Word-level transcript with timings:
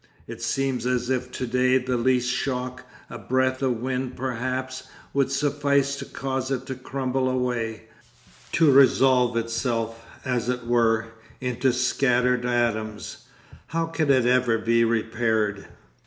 It 0.25 0.41
seems 0.41 0.87
as 0.87 1.11
if 1.11 1.29
to 1.33 1.45
day 1.45 1.77
the 1.77 1.95
least 1.95 2.27
shock, 2.27 2.87
a 3.07 3.19
breath 3.19 3.61
of 3.61 3.81
wind 3.81 4.15
perhaps, 4.17 4.89
would 5.13 5.31
suffice 5.31 5.95
to 5.97 6.05
cause 6.05 6.49
it 6.49 6.65
to 6.65 6.73
crumble 6.73 7.29
away, 7.29 7.83
to 8.53 8.71
resolve 8.71 9.37
itself, 9.37 10.03
as 10.25 10.49
it 10.49 10.65
were, 10.65 11.09
into 11.39 11.71
scattered 11.71 12.47
atoms. 12.47 13.25
How 13.67 13.85
can 13.85 14.09
it 14.09 14.25
ever 14.25 14.57
be 14.57 14.83
repaired? 14.83 15.67